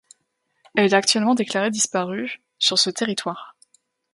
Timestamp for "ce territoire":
2.79-3.55